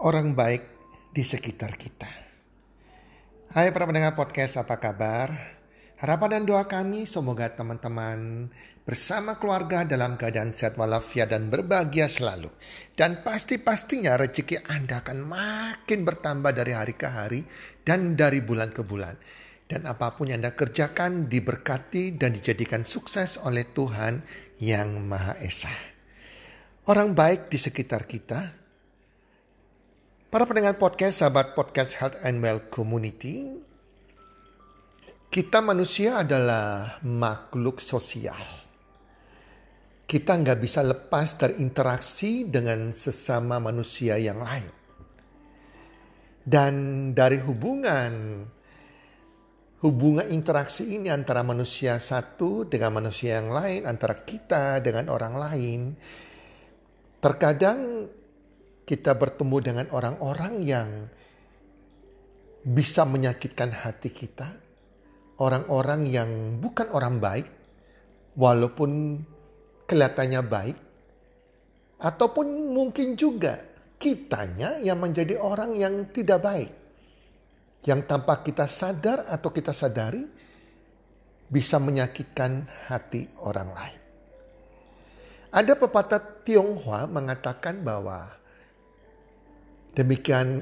orang 0.00 0.36
baik 0.36 0.62
di 1.12 1.24
sekitar 1.24 1.72
kita. 1.80 2.10
Hai 3.56 3.72
para 3.72 3.88
pendengar 3.88 4.12
podcast, 4.12 4.60
apa 4.60 4.76
kabar? 4.76 5.32
Harapan 5.96 6.36
dan 6.36 6.44
doa 6.44 6.68
kami 6.68 7.08
semoga 7.08 7.48
teman-teman 7.56 8.52
bersama 8.84 9.40
keluarga 9.40 9.88
dalam 9.88 10.20
keadaan 10.20 10.52
sehat 10.52 10.76
walafiat 10.76 11.32
dan 11.32 11.48
berbahagia 11.48 12.12
selalu. 12.12 12.52
Dan 12.92 13.24
pasti-pastinya 13.24 14.20
rezeki 14.20 14.68
Anda 14.68 15.00
akan 15.00 15.24
makin 15.24 16.04
bertambah 16.04 16.52
dari 16.52 16.76
hari 16.76 16.92
ke 16.92 17.08
hari 17.08 17.40
dan 17.80 18.12
dari 18.12 18.44
bulan 18.44 18.76
ke 18.76 18.84
bulan. 18.84 19.16
Dan 19.64 19.88
apa 19.88 20.12
pun 20.12 20.28
yang 20.28 20.44
Anda 20.44 20.52
kerjakan 20.52 21.32
diberkati 21.32 22.20
dan 22.20 22.36
dijadikan 22.36 22.84
sukses 22.84 23.40
oleh 23.40 23.64
Tuhan 23.72 24.20
yang 24.60 25.00
Maha 25.00 25.40
Esa. 25.40 25.72
Orang 26.92 27.16
baik 27.16 27.48
di 27.48 27.56
sekitar 27.56 28.04
kita 28.04 28.65
Para 30.36 30.44
pendengar 30.44 30.76
podcast, 30.76 31.24
sahabat 31.24 31.56
podcast 31.56 31.96
Health 31.96 32.20
and 32.20 32.44
Well 32.44 32.68
Community, 32.68 33.56
kita 35.32 35.64
manusia 35.64 36.20
adalah 36.20 37.00
makhluk 37.08 37.80
sosial. 37.80 38.36
Kita 40.04 40.36
nggak 40.36 40.60
bisa 40.60 40.84
lepas 40.84 41.40
dari 41.40 41.64
interaksi 41.64 42.44
dengan 42.44 42.92
sesama 42.92 43.56
manusia 43.64 44.20
yang 44.20 44.36
lain. 44.36 44.68
Dan 46.44 46.74
dari 47.16 47.40
hubungan 47.40 48.44
hubungan 49.88 50.28
interaksi 50.28 51.00
ini 51.00 51.08
antara 51.08 51.40
manusia 51.48 51.96
satu 51.96 52.68
dengan 52.68 53.00
manusia 53.00 53.40
yang 53.40 53.56
lain, 53.56 53.88
antara 53.88 54.12
kita 54.20 54.84
dengan 54.84 55.08
orang 55.08 55.32
lain, 55.40 55.96
terkadang 57.24 58.04
kita 58.86 59.18
bertemu 59.18 59.56
dengan 59.58 59.86
orang-orang 59.90 60.54
yang 60.62 60.90
bisa 62.62 63.02
menyakitkan 63.02 63.74
hati 63.74 64.14
kita, 64.14 64.46
orang-orang 65.42 66.06
yang 66.06 66.30
bukan 66.62 66.86
orang 66.94 67.18
baik, 67.18 67.46
walaupun 68.38 69.22
kelihatannya 69.90 70.42
baik, 70.46 70.78
ataupun 71.98 72.46
mungkin 72.70 73.18
juga 73.18 73.58
kitanya 73.98 74.78
yang 74.78 75.02
menjadi 75.02 75.34
orang 75.34 75.74
yang 75.74 76.06
tidak 76.14 76.46
baik, 76.46 76.70
yang 77.90 78.06
tanpa 78.06 78.38
kita 78.46 78.70
sadar 78.70 79.26
atau 79.26 79.50
kita 79.50 79.74
sadari 79.74 80.22
bisa 81.50 81.82
menyakitkan 81.82 82.66
hati 82.86 83.26
orang 83.42 83.70
lain. 83.74 84.00
Ada 85.50 85.74
pepatah 85.74 86.22
Tionghoa 86.42 87.06
mengatakan 87.06 87.80
bahwa 87.80 88.36
Demikian 89.96 90.60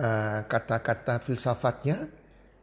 uh, 0.00 0.40
kata-kata 0.48 1.20
filsafatnya. 1.20 2.08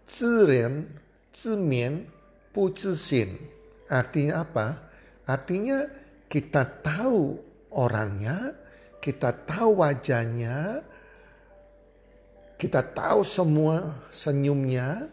Zirian, 0.10 0.90
zimian, 1.30 2.10
bu 2.50 2.74
zixin. 2.74 3.38
Artinya 3.86 4.42
apa? 4.42 4.82
Artinya 5.30 5.86
kita 6.26 6.66
tahu 6.82 7.38
orangnya, 7.70 8.58
kita 8.98 9.30
tahu 9.46 9.86
wajahnya, 9.86 10.82
kita 12.58 12.82
tahu 12.82 13.22
semua 13.22 14.02
senyumnya, 14.10 15.06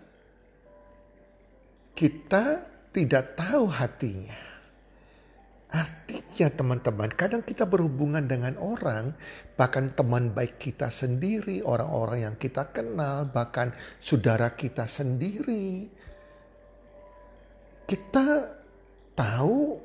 kita 1.93 2.65
tidak 2.95 3.37
tahu 3.37 3.69
hatinya. 3.69 4.54
Artinya 5.75 6.55
teman-teman, 6.55 7.11
kadang 7.19 7.43
kita 7.43 7.67
berhubungan 7.67 8.23
dengan 8.31 8.55
orang, 8.63 9.11
bahkan 9.59 9.91
teman 9.91 10.31
baik 10.31 10.63
kita 10.63 10.87
sendiri, 10.87 11.67
orang-orang 11.67 12.31
yang 12.31 12.37
kita 12.39 12.71
kenal, 12.71 13.27
bahkan 13.27 13.75
saudara 13.99 14.55
kita 14.55 14.87
sendiri. 14.87 15.91
Kita 17.91 18.55
tahu 19.19 19.83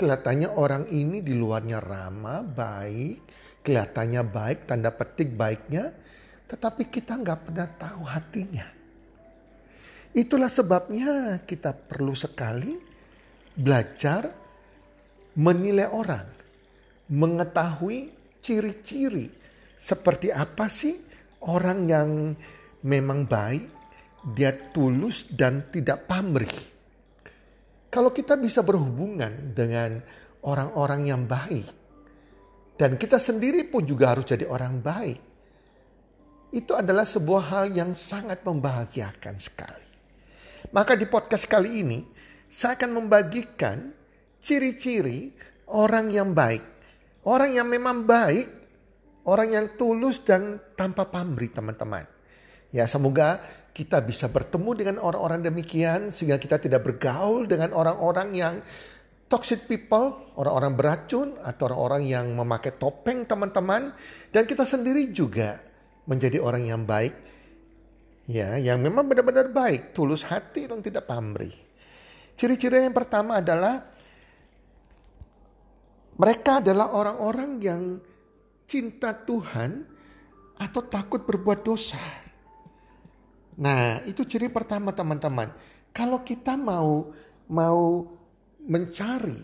kelihatannya 0.00 0.48
orang 0.48 0.88
ini 0.88 1.20
di 1.20 1.36
luarnya 1.36 1.84
ramah, 1.84 2.40
baik, 2.40 3.20
kelihatannya 3.60 4.22
baik, 4.24 4.64
tanda 4.64 4.96
petik 4.96 5.36
baiknya, 5.36 5.92
tetapi 6.48 6.88
kita 6.88 7.20
nggak 7.20 7.52
pernah 7.52 7.68
tahu 7.68 8.02
hatinya. 8.08 8.64
Itulah 10.16 10.48
sebabnya 10.48 11.44
kita 11.44 11.76
perlu 11.76 12.16
sekali 12.16 12.80
belajar 13.52 14.41
menilai 15.38 15.88
orang, 15.88 16.28
mengetahui 17.12 18.12
ciri-ciri 18.42 19.30
seperti 19.78 20.30
apa 20.30 20.66
sih 20.68 20.94
orang 21.48 21.80
yang 21.88 22.10
memang 22.86 23.26
baik, 23.26 23.64
dia 24.34 24.54
tulus 24.70 25.26
dan 25.30 25.70
tidak 25.70 26.06
pamrih. 26.06 26.70
Kalau 27.92 28.14
kita 28.14 28.38
bisa 28.40 28.64
berhubungan 28.64 29.52
dengan 29.52 30.00
orang-orang 30.46 31.02
yang 31.10 31.22
baik, 31.28 31.66
dan 32.78 32.96
kita 32.96 33.20
sendiri 33.20 33.68
pun 33.68 33.84
juga 33.84 34.16
harus 34.16 34.26
jadi 34.26 34.48
orang 34.48 34.80
baik, 34.80 35.20
itu 36.52 36.72
adalah 36.76 37.04
sebuah 37.04 37.42
hal 37.52 37.64
yang 37.72 37.92
sangat 37.92 38.44
membahagiakan 38.44 39.36
sekali. 39.40 39.88
Maka 40.72 40.96
di 40.96 41.04
podcast 41.04 41.44
kali 41.48 41.84
ini, 41.84 41.98
saya 42.48 42.76
akan 42.80 42.90
membagikan 42.96 44.01
ciri-ciri 44.42 45.32
orang 45.70 46.10
yang 46.10 46.34
baik. 46.34 46.60
Orang 47.22 47.54
yang 47.54 47.70
memang 47.70 48.02
baik, 48.02 48.46
orang 49.30 49.48
yang 49.54 49.66
tulus 49.78 50.26
dan 50.26 50.58
tanpa 50.74 51.06
pamrih 51.06 51.54
teman-teman. 51.54 52.02
Ya 52.74 52.90
semoga 52.90 53.38
kita 53.72 54.02
bisa 54.04 54.26
bertemu 54.28 54.70
dengan 54.74 54.96
orang-orang 55.00 55.40
demikian 55.46 56.10
sehingga 56.10 56.36
kita 56.36 56.58
tidak 56.58 56.82
bergaul 56.82 57.46
dengan 57.46 57.72
orang-orang 57.72 58.28
yang 58.34 58.54
toxic 59.30 59.64
people, 59.64 60.34
orang-orang 60.36 60.76
beracun 60.76 61.28
atau 61.40 61.72
orang-orang 61.72 62.02
yang 62.04 62.26
memakai 62.36 62.76
topeng 62.76 63.24
teman-teman 63.24 63.94
dan 64.28 64.42
kita 64.44 64.66
sendiri 64.66 65.08
juga 65.14 65.56
menjadi 66.04 66.42
orang 66.42 66.68
yang 66.68 66.82
baik 66.82 67.14
ya 68.28 68.58
yang 68.58 68.82
memang 68.82 69.08
benar-benar 69.08 69.48
baik, 69.54 69.96
tulus 69.96 70.26
hati 70.26 70.68
dan 70.68 70.84
tidak 70.84 71.08
pamrih. 71.08 71.54
Ciri-ciri 72.36 72.84
yang 72.84 72.96
pertama 72.96 73.40
adalah 73.40 73.91
mereka 76.16 76.60
adalah 76.60 76.92
orang-orang 76.92 77.50
yang 77.62 77.82
cinta 78.68 79.16
Tuhan 79.16 79.84
atau 80.60 80.82
takut 80.84 81.24
berbuat 81.24 81.64
dosa. 81.64 82.00
Nah, 83.60 84.00
itu 84.08 84.24
ciri 84.24 84.48
pertama 84.48 84.92
teman-teman. 84.96 85.52
Kalau 85.92 86.24
kita 86.24 86.56
mau 86.56 87.12
mau 87.52 88.08
mencari 88.64 89.36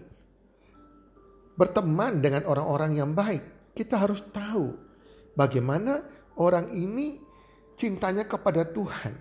berteman 1.58 2.22
dengan 2.24 2.48
orang-orang 2.48 2.92
yang 2.96 3.12
baik, 3.12 3.72
kita 3.76 4.00
harus 4.00 4.24
tahu 4.32 4.72
bagaimana 5.36 6.00
orang 6.40 6.72
ini 6.72 7.20
cintanya 7.76 8.24
kepada 8.24 8.64
Tuhan. 8.64 9.12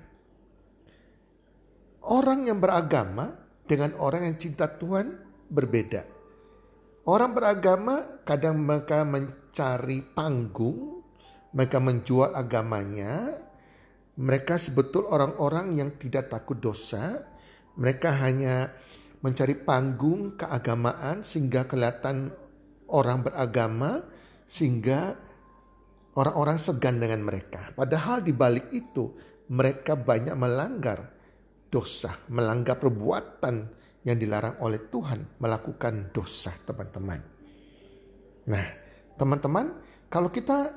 Orang 2.08 2.48
yang 2.48 2.64
beragama 2.64 3.36
dengan 3.68 3.92
orang 4.00 4.32
yang 4.32 4.38
cinta 4.40 4.72
Tuhan 4.72 5.12
berbeda. 5.52 6.17
Orang 7.08 7.32
beragama 7.32 8.20
kadang 8.28 8.68
mereka 8.68 9.08
mencari 9.08 10.04
panggung, 10.12 11.00
mereka 11.56 11.80
menjual 11.80 12.36
agamanya. 12.36 13.32
Mereka 14.20 14.60
sebetul 14.60 15.08
orang-orang 15.08 15.72
yang 15.80 15.96
tidak 15.96 16.28
takut 16.28 16.60
dosa. 16.60 17.24
Mereka 17.80 18.12
hanya 18.28 18.76
mencari 19.24 19.56
panggung 19.56 20.36
keagamaan 20.36 21.24
sehingga 21.24 21.64
kelihatan 21.64 22.28
orang 22.92 23.24
beragama 23.24 24.04
sehingga 24.44 25.16
orang-orang 26.20 26.60
segan 26.60 27.00
dengan 27.00 27.24
mereka. 27.24 27.72
Padahal 27.72 28.20
di 28.20 28.36
balik 28.36 28.68
itu 28.76 29.16
mereka 29.48 29.96
banyak 29.96 30.36
melanggar 30.36 31.08
dosa, 31.72 32.12
melanggar 32.28 32.76
perbuatan 32.76 33.56
yang 34.08 34.16
dilarang 34.16 34.64
oleh 34.64 34.88
Tuhan 34.88 35.44
melakukan 35.44 36.16
dosa 36.16 36.56
teman-teman. 36.64 37.20
Nah 38.48 38.66
teman-teman 39.20 39.76
kalau 40.08 40.32
kita 40.32 40.72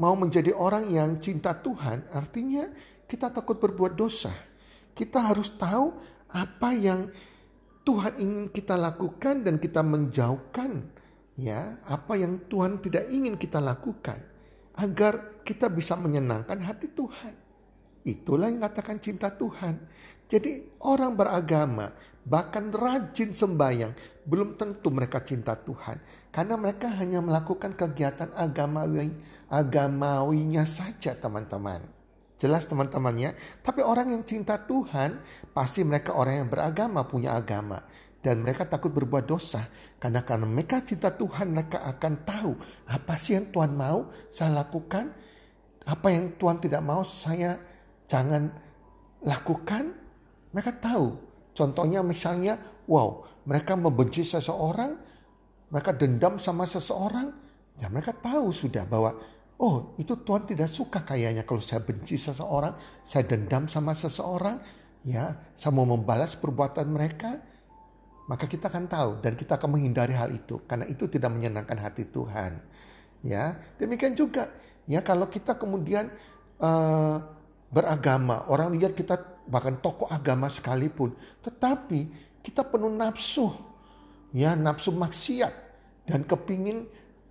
mau 0.00 0.16
menjadi 0.16 0.56
orang 0.56 0.88
yang 0.88 1.20
cinta 1.20 1.52
Tuhan 1.52 2.08
artinya 2.08 2.64
kita 3.04 3.28
takut 3.28 3.60
berbuat 3.60 3.92
dosa. 3.92 4.32
Kita 4.96 5.28
harus 5.28 5.52
tahu 5.60 5.92
apa 6.32 6.72
yang 6.72 7.12
Tuhan 7.84 8.16
ingin 8.16 8.46
kita 8.48 8.80
lakukan 8.80 9.44
dan 9.44 9.60
kita 9.60 9.84
menjauhkan 9.84 10.88
ya 11.36 11.76
apa 11.84 12.16
yang 12.16 12.48
Tuhan 12.48 12.80
tidak 12.80 13.12
ingin 13.12 13.36
kita 13.36 13.60
lakukan 13.60 14.16
agar 14.80 15.44
kita 15.44 15.68
bisa 15.68 15.98
menyenangkan 16.00 16.56
hati 16.64 16.88
Tuhan. 16.88 17.34
Itulah 18.02 18.48
yang 18.48 18.64
katakan 18.64 18.98
cinta 18.98 19.28
Tuhan. 19.30 19.78
Jadi 20.32 20.80
orang 20.88 21.12
beragama 21.12 21.92
bahkan 22.24 22.72
rajin 22.72 23.36
sembahyang 23.36 23.92
belum 24.24 24.56
tentu 24.56 24.88
mereka 24.88 25.20
cinta 25.20 25.52
Tuhan. 25.60 26.00
Karena 26.32 26.56
mereka 26.56 26.88
hanya 26.88 27.20
melakukan 27.20 27.76
kegiatan 27.76 28.32
agamawi 28.32 29.12
agamawinya 29.52 30.64
saja 30.64 31.12
teman-teman. 31.12 31.84
Jelas 32.40 32.64
teman-temannya, 32.64 33.36
tapi 33.60 33.84
orang 33.84 34.08
yang 34.08 34.24
cinta 34.24 34.56
Tuhan 34.56 35.20
pasti 35.52 35.84
mereka 35.84 36.16
orang 36.16 36.42
yang 36.42 36.48
beragama, 36.48 37.04
punya 37.04 37.36
agama. 37.36 37.84
Dan 38.18 38.40
mereka 38.40 38.64
takut 38.64 38.88
berbuat 38.88 39.28
dosa. 39.28 39.68
Karena 40.00 40.24
karena 40.24 40.48
mereka 40.48 40.80
cinta 40.80 41.12
Tuhan 41.12 41.52
mereka 41.52 41.84
akan 41.84 42.24
tahu 42.24 42.56
apa 42.88 43.14
sih 43.20 43.36
yang 43.36 43.52
Tuhan 43.52 43.76
mau 43.76 44.08
saya 44.32 44.64
lakukan. 44.64 45.12
Apa 45.84 46.08
yang 46.08 46.34
Tuhan 46.40 46.56
tidak 46.62 46.80
mau 46.80 47.04
saya 47.04 47.58
jangan 48.06 48.48
lakukan 49.22 50.01
mereka 50.52 50.72
tahu. 50.76 51.16
Contohnya 51.52 52.00
misalnya, 52.00 52.56
wow, 52.88 53.24
mereka 53.44 53.76
membenci 53.76 54.24
seseorang, 54.24 54.96
mereka 55.68 55.92
dendam 55.96 56.36
sama 56.40 56.64
seseorang, 56.68 57.32
ya 57.80 57.88
mereka 57.88 58.12
tahu 58.12 58.52
sudah 58.52 58.84
bahwa 58.84 59.16
oh 59.60 59.96
itu 59.96 60.12
Tuhan 60.20 60.44
tidak 60.44 60.68
suka 60.68 61.00
kayaknya 61.04 61.44
kalau 61.44 61.60
saya 61.60 61.80
benci 61.84 62.16
seseorang, 62.16 62.76
saya 63.04 63.24
dendam 63.28 63.68
sama 63.68 63.92
seseorang, 63.92 64.60
ya 65.04 65.32
saya 65.56 65.72
mau 65.72 65.88
membalas 65.88 66.36
perbuatan 66.36 66.88
mereka, 66.88 67.40
maka 68.28 68.44
kita 68.48 68.68
akan 68.68 68.86
tahu 68.86 69.10
dan 69.20 69.36
kita 69.36 69.58
akan 69.58 69.76
menghindari 69.76 70.14
hal 70.14 70.30
itu 70.32 70.62
karena 70.64 70.86
itu 70.88 71.08
tidak 71.08 71.32
menyenangkan 71.32 71.76
hati 71.80 72.08
Tuhan. 72.08 72.60
Ya, 73.22 73.54
demikian 73.78 74.18
juga 74.18 74.50
ya 74.90 74.98
kalau 75.00 75.30
kita 75.30 75.54
kemudian 75.54 76.10
uh, 76.58 77.16
beragama, 77.72 78.44
orang 78.52 78.76
lihat 78.76 78.92
kita 78.92 79.31
bahkan 79.46 79.78
tokoh 79.78 80.08
agama 80.10 80.46
sekalipun. 80.50 81.14
Tetapi 81.42 82.00
kita 82.42 82.66
penuh 82.66 82.90
nafsu, 82.90 83.50
ya 84.34 84.58
nafsu 84.58 84.90
maksiat 84.94 85.54
dan 86.06 86.26
kepingin 86.26 86.86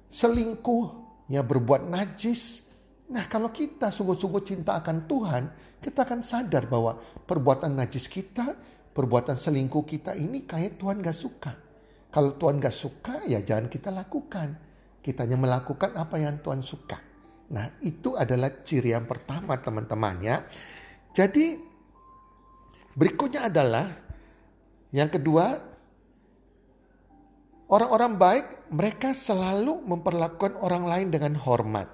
selingkuh, 0.07 0.85
ya 1.31 1.43
berbuat 1.43 1.87
najis. 1.87 2.71
Nah 3.11 3.27
kalau 3.27 3.51
kita 3.51 3.91
sungguh-sungguh 3.91 4.43
cinta 4.43 4.79
akan 4.79 5.03
Tuhan, 5.07 5.43
kita 5.83 6.07
akan 6.07 6.23
sadar 6.23 6.67
bahwa 6.71 6.95
perbuatan 7.27 7.75
najis 7.75 8.07
kita, 8.07 8.55
perbuatan 8.95 9.35
selingkuh 9.35 9.83
kita 9.83 10.15
ini 10.15 10.47
kayak 10.47 10.79
Tuhan 10.79 11.03
gak 11.03 11.15
suka. 11.15 11.51
Kalau 12.11 12.35
Tuhan 12.35 12.59
gak 12.59 12.75
suka 12.75 13.23
ya 13.27 13.43
jangan 13.43 13.67
kita 13.67 13.91
lakukan. 13.91 14.55
Kita 15.01 15.25
hanya 15.25 15.35
melakukan 15.35 15.97
apa 15.97 16.21
yang 16.21 16.39
Tuhan 16.39 16.61
suka. 16.61 16.99
Nah 17.51 17.67
itu 17.83 18.15
adalah 18.15 18.63
ciri 18.63 18.95
yang 18.95 19.03
pertama 19.03 19.59
teman-teman 19.59 20.15
ya. 20.23 20.39
Jadi 21.11 21.70
Berikutnya 22.95 23.47
adalah 23.47 23.87
yang 24.91 25.07
kedua, 25.07 25.55
orang-orang 27.71 28.13
baik 28.19 28.45
mereka 28.75 29.15
selalu 29.15 29.79
memperlakukan 29.87 30.59
orang 30.59 30.83
lain 30.83 31.07
dengan 31.07 31.39
hormat. 31.39 31.87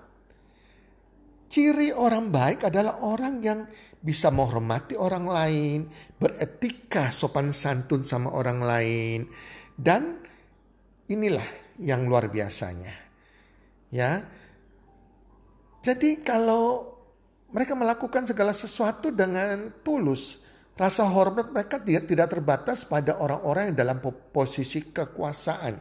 Ciri 1.47 1.95
orang 1.95 2.27
baik 2.27 2.67
adalah 2.67 2.99
orang 3.05 3.39
yang 3.39 3.63
bisa 4.03 4.33
menghormati 4.33 4.99
orang 4.99 5.25
lain, 5.25 5.79
beretika 6.19 7.13
sopan 7.13 7.55
santun 7.55 8.03
sama 8.03 8.33
orang 8.35 8.59
lain, 8.59 9.19
dan 9.77 10.19
inilah 11.07 11.45
yang 11.79 12.03
luar 12.09 12.27
biasanya. 12.27 12.93
Ya. 13.93 14.27
Jadi 15.85 16.19
kalau 16.19 16.97
mereka 17.47 17.79
melakukan 17.79 18.27
segala 18.27 18.51
sesuatu 18.51 19.07
dengan 19.07 19.71
tulus, 19.85 20.43
Rasa 20.77 21.09
hormat 21.09 21.49
mereka 21.49 21.81
tidak, 21.81 22.29
terbatas 22.29 22.85
pada 22.85 23.17
orang-orang 23.17 23.73
yang 23.73 23.77
dalam 23.81 23.97
posisi 24.29 24.93
kekuasaan. 24.93 25.73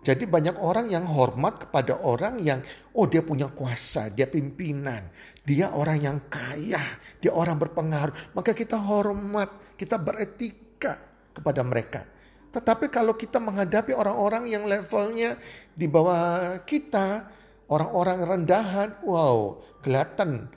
Jadi 0.00 0.24
banyak 0.24 0.56
orang 0.62 0.86
yang 0.88 1.04
hormat 1.04 1.66
kepada 1.66 1.98
orang 2.06 2.38
yang 2.40 2.62
oh 2.94 3.10
dia 3.10 3.20
punya 3.26 3.50
kuasa, 3.50 4.08
dia 4.08 4.30
pimpinan, 4.30 5.02
dia 5.42 5.74
orang 5.74 5.98
yang 5.98 6.18
kaya, 6.30 6.80
dia 7.18 7.34
orang 7.34 7.58
berpengaruh. 7.58 8.32
Maka 8.32 8.54
kita 8.54 8.78
hormat, 8.78 9.76
kita 9.76 9.98
beretika 9.98 10.96
kepada 11.34 11.66
mereka. 11.66 12.06
Tetapi 12.54 12.86
kalau 12.86 13.18
kita 13.18 13.42
menghadapi 13.42 13.92
orang-orang 13.92 14.46
yang 14.46 14.62
levelnya 14.64 15.34
di 15.74 15.90
bawah 15.90 16.54
kita, 16.62 17.26
orang-orang 17.66 18.24
rendahan, 18.24 18.94
wow, 19.04 19.58
kelihatan 19.82 20.48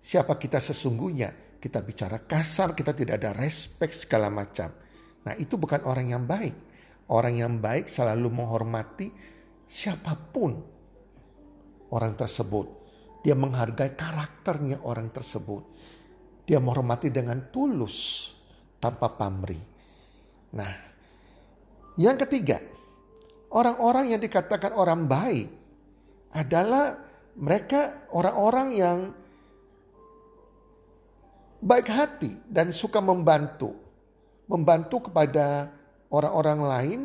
siapa 0.00 0.38
kita 0.38 0.56
sesungguhnya 0.56 1.49
kita 1.60 1.84
bicara 1.84 2.24
kasar, 2.24 2.72
kita 2.72 2.96
tidak 2.96 3.20
ada 3.20 3.36
respect 3.36 3.92
segala 3.92 4.32
macam. 4.32 4.72
Nah 5.28 5.36
itu 5.36 5.60
bukan 5.60 5.84
orang 5.84 6.08
yang 6.08 6.24
baik. 6.24 6.56
Orang 7.12 7.36
yang 7.36 7.60
baik 7.60 7.90
selalu 7.90 8.32
menghormati 8.32 9.12
siapa 9.68 10.16
pun 10.16 10.56
orang 11.92 12.16
tersebut. 12.16 12.66
Dia 13.20 13.36
menghargai 13.36 13.92
karakternya 13.92 14.80
orang 14.88 15.12
tersebut. 15.12 15.62
Dia 16.48 16.56
menghormati 16.56 17.12
dengan 17.12 17.52
tulus 17.52 18.30
tanpa 18.80 19.12
pamrih. 19.12 19.60
Nah, 20.56 20.72
yang 22.00 22.16
ketiga, 22.16 22.56
orang-orang 23.52 24.16
yang 24.16 24.20
dikatakan 24.24 24.72
orang 24.72 25.04
baik 25.04 25.46
adalah 26.32 26.96
mereka 27.36 28.08
orang-orang 28.16 28.68
yang 28.72 28.98
baik 31.60 31.88
hati 31.88 32.32
dan 32.48 32.72
suka 32.72 32.98
membantu. 32.98 33.76
Membantu 34.50 35.08
kepada 35.08 35.70
orang-orang 36.10 36.60
lain 36.60 37.00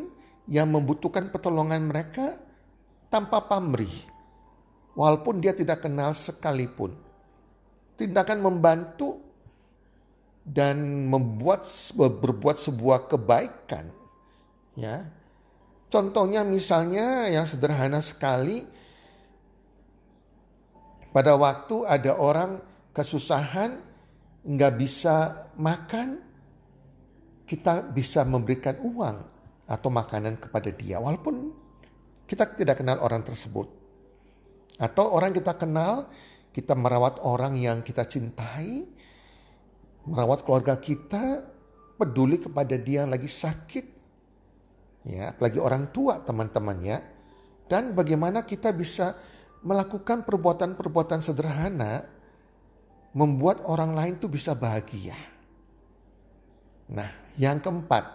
yang 0.49 0.71
membutuhkan 0.71 1.29
pertolongan 1.29 1.85
mereka 1.85 2.33
tanpa 3.13 3.45
pamrih. 3.45 3.91
Walaupun 4.95 5.43
dia 5.43 5.53
tidak 5.53 5.85
kenal 5.85 6.15
sekalipun. 6.15 6.95
Tindakan 7.95 8.41
membantu 8.41 9.21
dan 10.45 11.07
membuat 11.09 11.65
berbuat 11.95 12.57
sebuah 12.59 13.09
kebaikan 13.09 13.89
ya. 14.77 15.09
Contohnya 15.89 16.43
misalnya 16.43 17.31
yang 17.31 17.47
sederhana 17.47 18.03
sekali 18.03 18.67
pada 21.15 21.39
waktu 21.39 21.87
ada 21.87 22.19
orang 22.19 22.59
kesusahan 22.91 23.79
nggak 24.45 24.73
bisa 24.77 25.49
makan, 25.57 26.21
kita 27.49 27.89
bisa 27.89 28.21
memberikan 28.25 28.77
uang 28.81 29.17
atau 29.65 29.89
makanan 29.89 30.37
kepada 30.37 30.69
dia. 30.69 31.01
Walaupun 31.01 31.49
kita 32.29 32.53
tidak 32.53 32.81
kenal 32.81 33.01
orang 33.01 33.25
tersebut. 33.25 33.69
Atau 34.77 35.13
orang 35.13 35.33
kita 35.33 35.57
kenal, 35.57 36.09
kita 36.53 36.77
merawat 36.77 37.21
orang 37.25 37.57
yang 37.57 37.81
kita 37.81 38.05
cintai, 38.05 38.85
merawat 40.05 40.45
keluarga 40.45 40.77
kita, 40.77 41.41
peduli 41.97 42.41
kepada 42.41 42.75
dia 42.77 43.05
yang 43.05 43.13
lagi 43.13 43.29
sakit. 43.29 43.85
Ya, 45.05 45.33
apalagi 45.33 45.61
orang 45.61 45.93
tua 45.93 46.21
teman-teman 46.21 46.77
ya. 46.81 46.97
Dan 47.65 47.93
bagaimana 47.97 48.45
kita 48.45 48.73
bisa 48.73 49.13
melakukan 49.65 50.25
perbuatan-perbuatan 50.25 51.21
sederhana 51.25 52.05
membuat 53.15 53.63
orang 53.63 53.95
lain 53.95 54.13
tuh 54.19 54.27
bisa 54.27 54.51
bahagia. 54.51 55.15
Nah, 56.91 57.09
yang 57.39 57.63
keempat, 57.63 58.05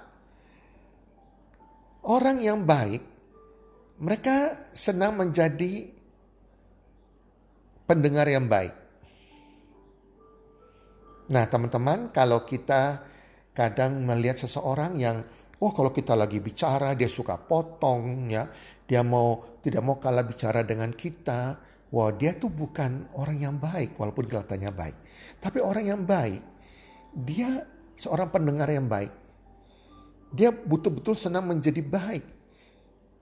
orang 2.05 2.39
yang 2.45 2.63
baik, 2.69 3.01
mereka 3.99 4.69
senang 4.77 5.17
menjadi 5.17 5.89
pendengar 7.89 8.29
yang 8.29 8.47
baik. 8.47 8.77
Nah, 11.33 11.45
teman-teman, 11.49 12.13
kalau 12.13 12.45
kita 12.45 13.03
kadang 13.57 14.05
melihat 14.05 14.39
seseorang 14.39 15.01
yang 15.01 15.25
oh 15.61 15.73
kalau 15.75 15.93
kita 15.93 16.15
lagi 16.17 16.39
bicara 16.39 16.95
dia 16.95 17.09
suka 17.11 17.41
potong 17.41 18.31
ya, 18.31 18.47
dia 18.85 19.01
mau 19.01 19.59
tidak 19.65 19.83
mau 19.83 19.97
kalah 19.97 20.27
bicara 20.27 20.61
dengan 20.63 20.93
kita, 20.93 21.70
Wah 21.91 22.15
dia 22.15 22.39
tuh 22.39 22.55
bukan 22.55 23.11
orang 23.19 23.39
yang 23.43 23.57
baik 23.59 23.99
walaupun 23.99 24.31
kelihatannya 24.31 24.71
baik. 24.71 24.97
Tapi 25.43 25.59
orang 25.59 25.85
yang 25.87 26.03
baik, 26.07 26.43
dia 27.11 27.67
seorang 27.99 28.31
pendengar 28.31 28.71
yang 28.71 28.87
baik. 28.87 29.11
Dia 30.31 30.55
betul-betul 30.55 31.19
senang 31.19 31.51
menjadi 31.51 31.83
baik. 31.83 32.25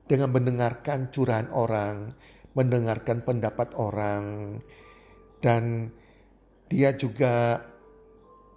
Dengan 0.09 0.33
mendengarkan 0.33 1.13
curahan 1.13 1.49
orang, 1.53 2.13
mendengarkan 2.53 3.25
pendapat 3.25 3.73
orang. 3.77 4.57
Dan 5.41 5.89
dia 6.69 6.93
juga 6.93 7.65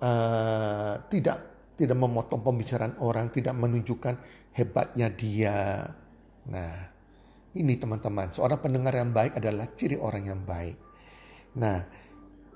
uh, 0.04 0.94
tidak 1.08 1.40
tidak 1.80 1.98
memotong 1.98 2.44
pembicaraan 2.44 3.00
orang, 3.00 3.32
tidak 3.32 3.56
menunjukkan 3.56 4.20
hebatnya 4.52 5.08
dia. 5.08 5.88
Nah, 6.52 6.91
ini 7.58 7.76
teman-teman, 7.76 8.32
seorang 8.32 8.60
pendengar 8.60 8.96
yang 8.96 9.12
baik 9.12 9.36
adalah 9.40 9.68
ciri 9.76 10.00
orang 10.00 10.24
yang 10.28 10.42
baik. 10.44 10.78
Nah, 11.60 11.84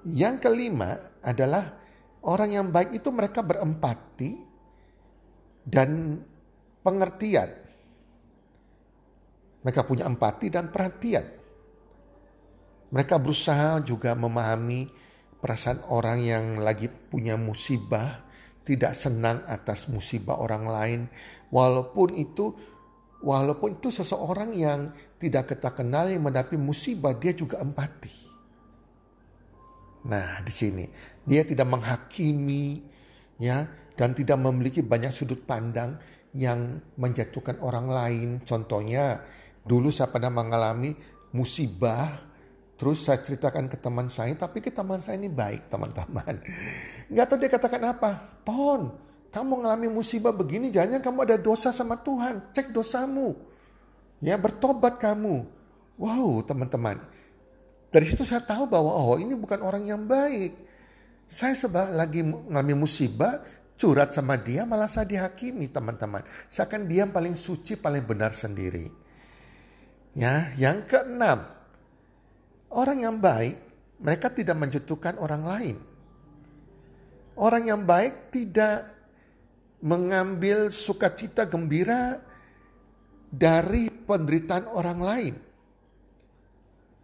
yang 0.08 0.40
kelima 0.40 0.96
adalah 1.20 1.86
Orang 2.26 2.50
yang 2.50 2.74
baik 2.74 2.98
itu 2.98 3.14
mereka 3.14 3.46
berempati 3.46 4.34
dan 5.62 6.18
pengertian. 6.82 7.54
Mereka 9.62 9.86
punya 9.86 10.10
empati 10.10 10.50
dan 10.50 10.74
perhatian. 10.74 11.26
Mereka 12.90 13.22
berusaha 13.22 13.78
juga 13.86 14.18
memahami 14.18 14.90
perasaan 15.38 15.86
orang 15.94 16.20
yang 16.26 16.46
lagi 16.58 16.90
punya 16.90 17.38
musibah, 17.38 18.26
tidak 18.66 18.98
senang 18.98 19.46
atas 19.46 19.86
musibah 19.86 20.42
orang 20.42 20.66
lain, 20.66 21.02
walaupun 21.54 22.18
itu 22.18 22.58
walaupun 23.26 23.82
itu 23.82 23.90
seseorang 23.90 24.54
yang 24.54 24.94
tidak 25.18 25.50
kita 25.58 25.74
kenal 25.74 26.06
yang 26.06 26.22
mendapat 26.22 26.62
musibah, 26.62 27.18
dia 27.18 27.34
juga 27.34 27.58
empati. 27.58 28.14
Nah, 30.06 30.38
di 30.46 30.54
sini 30.54 30.86
dia 31.26 31.42
tidak 31.42 31.66
menghakimi, 31.66 32.86
ya, 33.42 33.66
dan 33.98 34.14
tidak 34.14 34.38
memiliki 34.38 34.86
banyak 34.86 35.10
sudut 35.10 35.42
pandang 35.42 35.98
yang 36.38 36.78
menjatuhkan 37.02 37.58
orang 37.66 37.90
lain. 37.90 38.30
Contohnya, 38.46 39.26
dulu 39.66 39.90
saya 39.90 40.14
pernah 40.14 40.30
mengalami 40.30 40.94
musibah, 41.34 42.06
terus 42.78 43.10
saya 43.10 43.24
ceritakan 43.26 43.66
ke 43.66 43.82
teman 43.82 44.06
saya, 44.06 44.38
tapi 44.38 44.62
ke 44.62 44.70
teman 44.70 45.02
saya 45.02 45.18
ini 45.18 45.34
baik 45.34 45.66
teman-teman. 45.72 46.38
Nggak 47.10 47.26
tahu 47.26 47.38
dia 47.42 47.50
katakan 47.50 47.84
apa, 47.90 48.12
Ton, 48.46 48.94
kamu 49.36 49.60
mengalami 49.60 49.92
musibah 49.92 50.32
begini, 50.32 50.72
jangan 50.72 51.04
kamu 51.04 51.28
ada 51.28 51.36
dosa 51.36 51.76
sama 51.76 52.00
Tuhan, 52.00 52.56
cek 52.56 52.72
dosamu. 52.72 53.36
Ya 54.24 54.40
bertobat 54.40 54.96
kamu. 54.96 55.44
Wow 56.00 56.40
teman-teman, 56.48 57.04
dari 57.92 58.08
situ 58.08 58.24
saya 58.24 58.44
tahu 58.44 58.68
bahwa 58.68 58.96
oh 58.96 59.16
ini 59.20 59.36
bukan 59.36 59.60
orang 59.60 59.84
yang 59.84 60.04
baik. 60.08 60.56
Saya 61.28 61.52
sebab 61.56 61.96
lagi 61.96 62.24
mengalami 62.24 62.88
musibah, 62.88 63.44
curhat 63.76 64.16
sama 64.16 64.40
dia 64.40 64.64
malah 64.64 64.88
saya 64.88 65.04
dihakimi 65.04 65.68
teman-teman. 65.68 66.24
Seakan 66.48 66.88
dia 66.88 67.04
paling 67.08 67.36
suci, 67.36 67.76
paling 67.76 68.04
benar 68.08 68.32
sendiri. 68.32 68.88
Ya, 70.16 70.52
yang 70.56 70.88
keenam, 70.88 71.44
orang 72.72 73.04
yang 73.04 73.20
baik 73.20 73.60
mereka 74.00 74.32
tidak 74.32 74.56
menjatuhkan 74.60 75.20
orang 75.20 75.44
lain. 75.44 75.76
Orang 77.36 77.68
yang 77.68 77.84
baik 77.84 78.32
tidak 78.32 78.95
mengambil 79.84 80.72
sukacita 80.72 81.50
gembira 81.50 82.22
dari 83.28 83.92
penderitaan 83.92 84.72
orang 84.72 85.00
lain. 85.02 85.36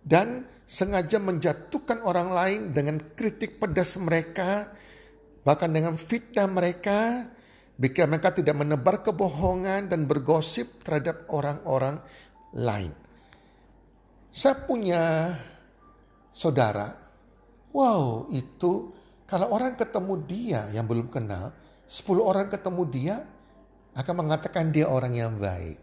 Dan 0.02 0.48
sengaja 0.66 1.20
menjatuhkan 1.20 2.02
orang 2.08 2.30
lain 2.32 2.62
dengan 2.72 2.98
kritik 2.98 3.60
pedas 3.60 4.00
mereka, 4.00 4.72
bahkan 5.44 5.70
dengan 5.70 6.00
fitnah 6.00 6.48
mereka, 6.48 7.28
biar 7.76 8.08
mereka 8.08 8.32
tidak 8.34 8.56
menebar 8.56 9.04
kebohongan 9.04 9.92
dan 9.92 10.08
bergosip 10.08 10.82
terhadap 10.82 11.28
orang-orang 11.30 12.02
lain. 12.56 12.94
Saya 14.32 14.56
punya 14.64 15.36
saudara, 16.32 16.88
wow 17.76 18.32
itu 18.32 18.96
kalau 19.28 19.52
orang 19.52 19.76
ketemu 19.76 20.14
dia 20.24 20.62
yang 20.72 20.88
belum 20.88 21.12
kenal, 21.12 21.52
10 21.92 22.24
orang 22.24 22.48
ketemu 22.48 22.84
dia 22.88 23.16
akan 24.00 24.24
mengatakan 24.24 24.72
dia 24.72 24.88
orang 24.88 25.12
yang 25.12 25.36
baik. 25.36 25.76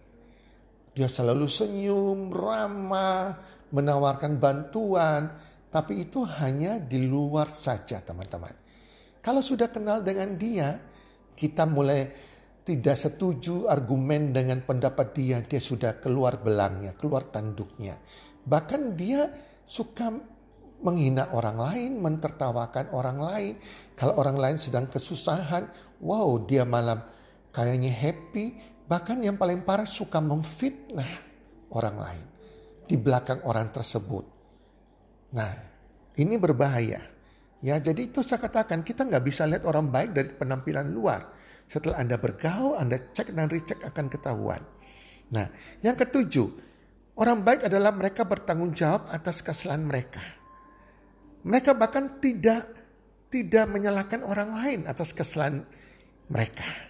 Dia 0.97 1.05
selalu 1.05 1.45
senyum, 1.45 2.33
ramah, 2.33 3.37
menawarkan 3.69 4.41
bantuan, 4.41 5.37
tapi 5.69 6.09
itu 6.09 6.25
hanya 6.25 6.81
di 6.81 7.05
luar 7.05 7.53
saja 7.53 8.01
teman-teman. 8.01 8.57
Kalau 9.21 9.45
sudah 9.45 9.69
kenal 9.69 10.01
dengan 10.01 10.33
dia, 10.41 10.81
kita 11.37 11.69
mulai 11.69 12.09
tidak 12.65 12.97
setuju 12.97 13.69
argumen 13.69 14.33
dengan 14.33 14.65
pendapat 14.65 15.13
dia, 15.13 15.45
dia 15.45 15.61
sudah 15.61 16.01
keluar 16.01 16.41
belangnya, 16.41 16.97
keluar 16.97 17.29
tanduknya. 17.29 18.01
Bahkan 18.49 18.97
dia 18.97 19.29
suka 19.69 20.09
menghina 20.83 21.35
orang 21.35 21.59
lain, 21.59 21.93
mentertawakan 21.99 22.95
orang 22.95 23.19
lain. 23.19 23.55
Kalau 23.99 24.15
orang 24.17 24.39
lain 24.39 24.57
sedang 24.57 24.87
kesusahan, 24.87 25.88
wow 26.03 26.39
dia 26.43 26.63
malam 26.65 27.03
kayaknya 27.53 27.93
happy. 27.93 28.77
Bahkan 28.89 29.21
yang 29.21 29.37
paling 29.37 29.69
parah 29.69 29.85
suka 29.85 30.17
memfitnah 30.17 31.13
orang 31.77 31.97
lain 32.01 32.27
di 32.89 32.97
belakang 32.97 33.45
orang 33.45 33.69
tersebut. 33.69 34.25
Nah, 35.37 35.53
ini 36.17 36.41
berbahaya. 36.41 37.05
Ya, 37.61 37.77
jadi 37.77 38.09
itu 38.09 38.25
saya 38.25 38.41
katakan 38.41 38.81
kita 38.81 39.05
nggak 39.05 39.25
bisa 39.27 39.45
lihat 39.45 39.69
orang 39.69 39.93
baik 39.93 40.17
dari 40.17 40.31
penampilan 40.33 40.89
luar. 40.89 41.29
Setelah 41.69 42.01
Anda 42.01 42.17
bergaul, 42.17 42.81
Anda 42.81 42.97
cek 42.97 43.37
dan 43.37 43.51
recheck 43.53 43.85
akan 43.85 44.09
ketahuan. 44.09 44.63
Nah, 45.37 45.53
yang 45.85 45.99
ketujuh, 45.99 46.49
orang 47.21 47.45
baik 47.45 47.69
adalah 47.69 47.93
mereka 47.93 48.25
bertanggung 48.25 48.73
jawab 48.73 49.05
atas 49.13 49.45
kesalahan 49.45 49.85
mereka. 49.85 50.23
Mereka 51.45 51.77
bahkan 51.77 52.23
tidak 52.25 52.73
tidak 53.29 53.69
menyalahkan 53.69 54.25
orang 54.25 54.57
lain 54.57 54.81
atas 54.89 55.13
kesalahan 55.13 55.61
mereka. 56.29 56.89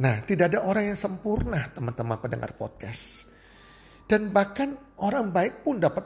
Nah, 0.00 0.24
tidak 0.24 0.54
ada 0.54 0.64
orang 0.64 0.94
yang 0.94 0.98
sempurna, 0.98 1.68
teman-teman 1.74 2.16
pendengar 2.16 2.56
podcast. 2.56 3.28
Dan 4.08 4.32
bahkan 4.32 4.74
orang 4.98 5.28
baik 5.28 5.62
pun 5.62 5.76
dapat 5.76 6.02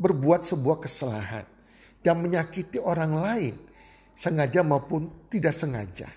berbuat 0.00 0.42
sebuah 0.42 0.82
kesalahan 0.82 1.46
dan 2.02 2.18
menyakiti 2.18 2.82
orang 2.82 3.12
lain, 3.14 3.54
sengaja 4.16 4.66
maupun 4.66 5.28
tidak 5.30 5.54
sengaja. 5.54 6.08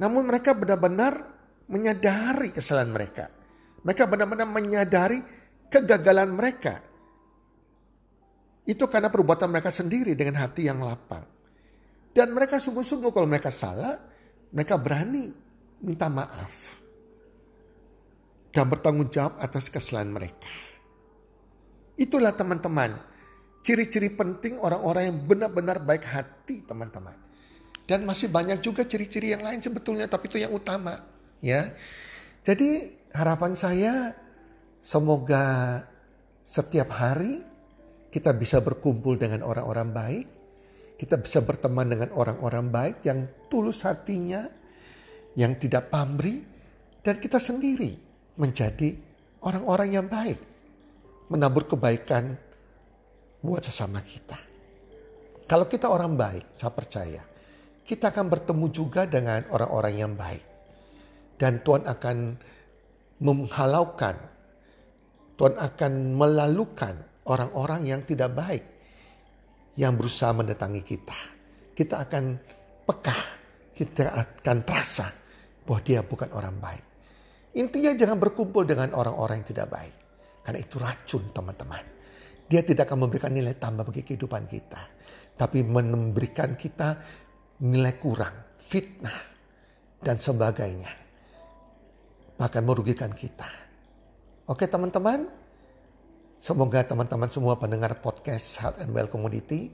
Namun 0.00 0.24
mereka 0.24 0.56
benar-benar 0.56 1.20
menyadari 1.68 2.54
kesalahan 2.54 2.90
mereka. 2.90 3.28
Mereka 3.84 4.02
benar-benar 4.08 4.48
menyadari 4.48 5.18
kegagalan 5.68 6.32
mereka. 6.32 6.80
Itu 8.66 8.90
karena 8.90 9.12
perbuatan 9.12 9.52
mereka 9.52 9.70
sendiri 9.70 10.18
dengan 10.18 10.42
hati 10.42 10.66
yang 10.66 10.82
lapang. 10.82 11.35
Dan 12.16 12.32
mereka 12.32 12.56
sungguh-sungguh 12.56 13.12
kalau 13.12 13.28
mereka 13.28 13.52
salah, 13.52 13.92
mereka 14.48 14.80
berani 14.80 15.28
minta 15.84 16.08
maaf 16.08 16.80
dan 18.56 18.64
bertanggung 18.72 19.12
jawab 19.12 19.36
atas 19.36 19.68
kesalahan 19.68 20.08
mereka. 20.08 20.48
Itulah 22.00 22.32
teman-teman, 22.32 22.96
ciri-ciri 23.60 24.08
penting 24.16 24.56
orang-orang 24.56 25.12
yang 25.12 25.18
benar-benar 25.28 25.84
baik 25.84 26.08
hati 26.08 26.64
teman-teman. 26.64 27.20
Dan 27.84 28.08
masih 28.08 28.32
banyak 28.32 28.64
juga 28.64 28.88
ciri-ciri 28.88 29.36
yang 29.36 29.44
lain 29.44 29.60
sebetulnya, 29.60 30.08
tapi 30.08 30.32
itu 30.32 30.40
yang 30.40 30.56
utama. 30.56 30.96
ya. 31.44 31.68
Jadi 32.40 32.96
harapan 33.12 33.52
saya 33.52 34.16
semoga 34.80 35.84
setiap 36.48 36.96
hari 36.96 37.44
kita 38.08 38.32
bisa 38.32 38.64
berkumpul 38.64 39.20
dengan 39.20 39.44
orang-orang 39.44 39.88
baik, 39.92 40.26
kita 40.96 41.20
bisa 41.20 41.44
berteman 41.44 41.92
dengan 41.92 42.10
orang-orang 42.16 42.72
baik 42.72 42.96
yang 43.04 43.20
tulus 43.52 43.84
hatinya, 43.84 44.48
yang 45.36 45.60
tidak 45.60 45.92
pamrih, 45.92 46.40
dan 47.04 47.20
kita 47.20 47.36
sendiri 47.36 47.92
menjadi 48.40 48.96
orang-orang 49.44 49.88
yang 49.92 50.06
baik. 50.08 50.40
Menabur 51.28 51.68
kebaikan 51.68 52.32
buat 53.44 53.60
sesama 53.60 54.00
kita. 54.00 54.38
Kalau 55.46 55.68
kita 55.68 55.86
orang 55.92 56.16
baik, 56.16 56.56
saya 56.56 56.72
percaya 56.72 57.22
kita 57.86 58.10
akan 58.10 58.26
bertemu 58.26 58.66
juga 58.74 59.06
dengan 59.06 59.46
orang-orang 59.54 59.94
yang 59.94 60.12
baik. 60.18 60.42
Dan 61.38 61.62
Tuhan 61.62 61.86
akan 61.86 62.16
menghalaukan, 63.22 64.16
Tuhan 65.38 65.54
akan 65.54 65.92
melalukan 66.18 66.94
orang-orang 67.30 67.86
yang 67.86 68.02
tidak 68.02 68.34
baik 68.34 68.64
yang 69.76 69.94
berusaha 69.94 70.32
mendatangi 70.32 70.82
kita. 70.82 71.18
Kita 71.76 72.08
akan 72.08 72.24
peka, 72.88 73.18
kita 73.76 74.16
akan 74.16 74.56
terasa 74.64 75.06
bahwa 75.62 75.80
dia 75.84 76.00
bukan 76.00 76.32
orang 76.32 76.56
baik. 76.56 76.84
Intinya 77.56 77.92
jangan 77.96 78.20
berkumpul 78.20 78.64
dengan 78.64 78.92
orang-orang 78.96 79.40
yang 79.44 79.48
tidak 79.48 79.68
baik. 79.72 79.96
Karena 80.44 80.58
itu 80.60 80.76
racun 80.76 81.24
teman-teman. 81.32 81.84
Dia 82.46 82.62
tidak 82.62 82.86
akan 82.86 83.08
memberikan 83.08 83.32
nilai 83.32 83.56
tambah 83.58 83.82
bagi 83.82 84.06
kehidupan 84.06 84.44
kita. 84.46 84.82
Tapi 85.36 85.60
memberikan 85.66 86.56
kita 86.56 86.96
nilai 87.66 87.96
kurang, 87.96 88.56
fitnah, 88.60 89.20
dan 90.00 90.16
sebagainya. 90.16 90.92
Bahkan 92.36 92.62
merugikan 92.62 93.12
kita. 93.16 93.48
Oke 94.46 94.70
teman-teman, 94.70 95.26
semoga 96.40 96.84
teman-teman 96.84 97.28
semua 97.28 97.56
pendengar 97.56 97.98
podcast 98.00 98.60
Health 98.60 98.78
and 98.80 98.92
Well 98.92 99.08
Community 99.10 99.72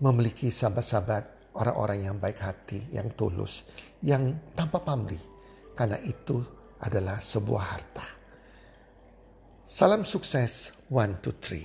memiliki 0.00 0.52
sahabat-sahabat 0.52 1.54
orang-orang 1.56 1.98
yang 2.04 2.16
baik 2.20 2.38
hati, 2.40 2.80
yang 2.92 3.12
tulus, 3.16 3.64
yang 4.04 4.52
tanpa 4.52 4.84
pamrih. 4.84 5.20
Karena 5.76 6.00
itu 6.04 6.40
adalah 6.80 7.20
sebuah 7.20 7.64
harta. 7.64 8.06
Salam 9.66 10.06
sukses, 10.06 10.72
one, 10.92 11.18
two, 11.20 11.34
three. 11.36 11.64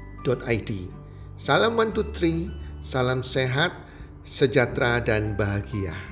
healthcommunity.id. 0.23 0.71
Salam 1.37 1.73
three, 2.13 2.53
salam 2.81 3.25
sehat, 3.25 3.73
sejahtera 4.21 5.01
dan 5.01 5.33
bahagia. 5.33 6.10